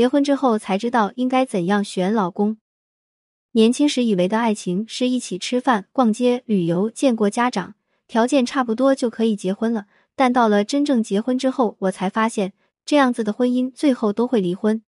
[0.00, 2.56] 结婚之后才知道应该怎样选老公。
[3.50, 7.74] 年轻时以为的爱情是一起吃饭、逛街、旅游，见过家长，
[8.08, 9.88] 条件差不多就可以结婚了。
[10.16, 12.54] 但到了真正结婚之后，我才发现，
[12.86, 14.82] 这样子的婚姻最后都会离婚。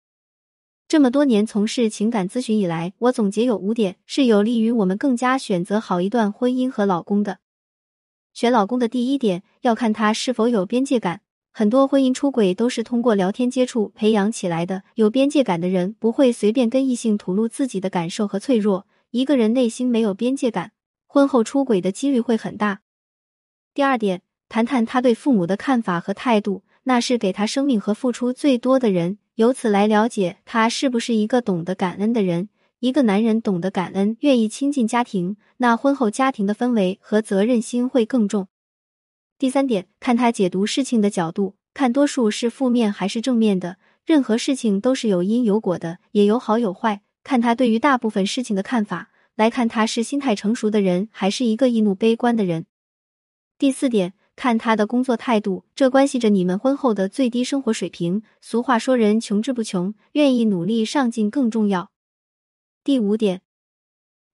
[0.87, 7.39] 这么多年从事情感咨询以来，我总结有五点是有利于我们更加选择好一段婚姻和老公的。
[8.31, 11.19] 选老公的第一点，要看他是否有边界感。
[11.53, 14.83] 很多婚姻出轨都是通过聊天接触培养起来的。
[14.95, 18.87] 有边界感的人不会随便跟异性吐露自己的感受和脆弱。
[19.09, 20.71] 一个人内心没有边界感，
[21.05, 22.79] 婚后出轨的几率会很大。
[23.73, 32.47] 第二点，谈谈他对父母的看法和态度，那是给他生命和付出最多的人，由此来了解他是不是一个懂得感恩的人。
[32.79, 38.47] 一个男人懂得感恩，愿意亲近家庭，那婚后家庭的氛围和责任心会更重。
[39.41, 43.77] 第三点，看他解读事情的角度，看多数是负面还是正面的。
[44.05, 47.01] 任何事情都是有因有果的，也有好有坏。
[47.23, 52.67] 看他对于大部分事情的看法，来看他是心态成熟的人，还是一个易怒悲观的人。
[53.57, 58.21] 第四点，看他的工作态度，这关系着你们婚后的最低生活水平。
[58.41, 61.89] 俗话说，人穷志不穷，愿意努力上进更重要。
[62.83, 63.41] 第五点，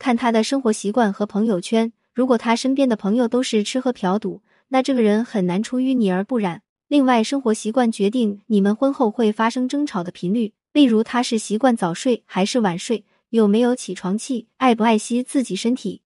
[0.01, 1.93] 看他的生活习惯和朋友圈。
[2.13, 6.63] 如果他身边的朋友都是吃喝嫖赌，那这个人很难出淤泥而不染。
[6.89, 10.55] 另外，生活习惯决定你们婚后会发生争吵的频率。
[10.73, 13.05] 例如，他是习惯早睡还是晚睡？
[13.31, 14.49] 有没有起床气？
[14.59, 16.03] 爱不爱惜自己身体？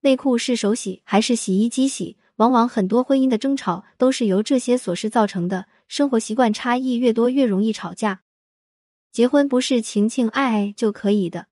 [0.00, 2.16] 内裤是手洗还是洗衣机洗？
[2.36, 5.66] 往往很多婚姻的争吵都是由这些琐事造成的。
[5.86, 8.22] 生活习惯差异越多，越容易吵架。
[9.12, 11.46] 结婚不是情情爱爱就可以的。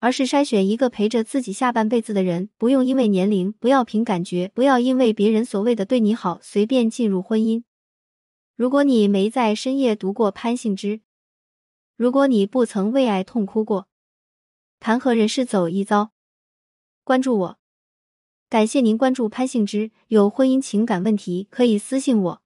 [0.00, 7.62] 而是筛选一个陪着自己下半辈子的人，不用因为年龄，不要凭感觉，不要因为别人所谓的对你好随便进入婚姻。
[8.56, 11.00] 如果你没在深夜读过潘幸之，
[11.96, 13.88] 如果你不曾为爱痛哭过，
[14.80, 16.12] 谈何人世走一遭？
[17.04, 17.58] 关注我，
[18.48, 19.90] 感谢您关注潘幸之。
[20.08, 22.42] 有婚姻情感问题可以私信我。